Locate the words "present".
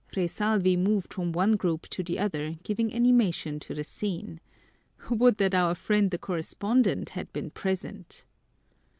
7.51-8.25